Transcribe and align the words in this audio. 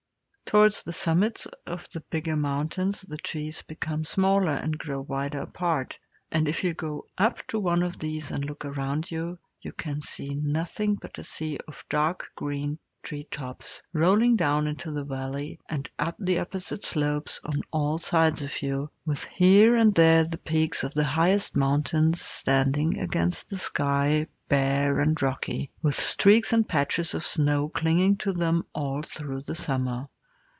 Towards 0.53 0.83
the 0.83 0.91
summits 0.91 1.45
of 1.65 1.87
the 1.93 2.01
bigger 2.01 2.35
mountains 2.35 3.03
the 3.03 3.15
trees 3.15 3.61
become 3.61 4.03
smaller 4.03 4.51
and 4.51 4.77
grow 4.77 4.99
wider 4.99 5.39
apart, 5.43 5.97
and 6.29 6.45
if 6.45 6.61
you 6.65 6.73
go 6.73 7.05
up 7.17 7.47
to 7.47 7.59
one 7.61 7.83
of 7.83 7.97
these 7.99 8.31
and 8.31 8.43
look 8.43 8.65
around 8.65 9.09
you, 9.09 9.39
you 9.61 9.71
can 9.71 10.01
see 10.01 10.33
nothing 10.35 10.95
but 10.95 11.17
a 11.17 11.23
sea 11.23 11.57
of 11.69 11.85
dark 11.89 12.31
green 12.35 12.79
tree 13.01 13.23
tops, 13.31 13.81
rolling 13.93 14.35
down 14.35 14.67
into 14.67 14.91
the 14.91 15.05
valley 15.05 15.57
and 15.69 15.89
up 15.97 16.17
the 16.19 16.39
opposite 16.39 16.83
slopes 16.83 17.39
on 17.45 17.61
all 17.71 17.97
sides 17.97 18.41
of 18.41 18.61
you, 18.61 18.89
with 19.05 19.23
here 19.23 19.77
and 19.77 19.95
there 19.95 20.25
the 20.25 20.37
peaks 20.37 20.83
of 20.83 20.93
the 20.93 21.05
highest 21.05 21.55
mountains 21.55 22.19
standing 22.21 22.99
against 22.99 23.47
the 23.49 23.55
sky 23.57 24.27
bare 24.49 24.99
and 24.99 25.21
rocky, 25.21 25.71
with 25.81 25.95
streaks 25.95 26.51
and 26.51 26.67
patches 26.67 27.13
of 27.13 27.25
snow 27.25 27.69
clinging 27.69 28.17
to 28.17 28.33
them 28.33 28.63
all 28.75 29.01
through 29.01 29.41
the 29.43 29.55
summer. 29.55 30.09